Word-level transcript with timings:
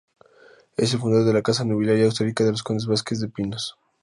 Es 0.77 0.95
el 0.95 0.99
fundador 0.99 1.27
de 1.27 1.33
la 1.33 1.43
casa 1.43 1.63
nobiliaria 1.63 2.05
austríaca 2.05 2.43
de 2.43 2.49
los 2.53 2.63
condes 2.63 2.87
Vasquez 2.87 3.19
de 3.21 3.29
Pinos. 3.29 3.77